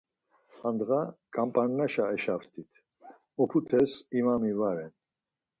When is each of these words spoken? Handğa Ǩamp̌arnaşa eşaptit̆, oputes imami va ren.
Handğa 0.59 1.01
Ǩamp̌arnaşa 1.33 2.05
eşaptit̆, 2.15 2.71
oputes 3.41 3.91
imami 4.17 4.53
va 4.59 4.71
ren. 4.75 4.93